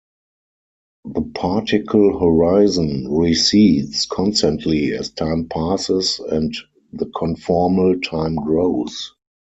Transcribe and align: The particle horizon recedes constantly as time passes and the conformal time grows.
The 1.05 1.21
particle 1.35 2.17
horizon 2.17 3.07
recedes 3.11 4.07
constantly 4.07 4.93
as 4.93 5.11
time 5.11 5.47
passes 5.47 6.17
and 6.19 6.57
the 6.91 7.05
conformal 7.05 8.01
time 8.01 8.33
grows. 8.37 9.11